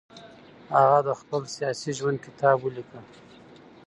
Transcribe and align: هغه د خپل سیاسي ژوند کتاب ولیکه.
هغه 0.75 0.99
د 1.07 1.09
خپل 1.19 1.41
سیاسي 1.55 1.91
ژوند 1.97 2.17
کتاب 2.25 2.57
ولیکه. 2.61 2.99